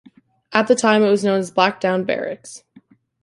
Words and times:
At 0.51 0.65
that 0.65 0.79
time, 0.79 1.03
it 1.03 1.11
was 1.11 1.23
known 1.23 1.37
as 1.37 1.51
Blackdown 1.51 2.07
Barracks. 2.07 2.63